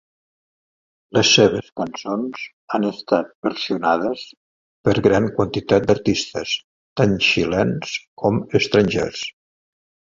Les 1.17 1.33
seves 1.33 1.67
cançons 1.81 2.45
han 2.77 2.87
estat 2.91 3.29
versionades 3.49 4.25
per 4.89 4.97
gran 5.11 5.31
quantitat 5.39 5.87
d'artistes, 5.93 6.59
tant 7.03 7.19
xilens 7.31 7.97
com 8.25 8.45
estrangers. 8.65 9.27